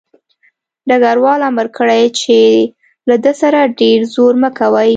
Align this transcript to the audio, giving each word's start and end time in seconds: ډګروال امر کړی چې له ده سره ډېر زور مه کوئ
ډګروال 0.87 1.41
امر 1.49 1.67
کړی 1.77 2.03
چې 2.19 2.37
له 3.09 3.15
ده 3.23 3.31
سره 3.41 3.59
ډېر 3.81 3.99
زور 4.13 4.33
مه 4.41 4.49
کوئ 4.59 4.89